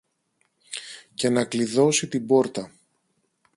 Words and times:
και 1.13 1.29
να 1.29 1.45
κλειδώσει 1.45 2.07
την 2.07 2.25
πόρτα. 2.25 2.71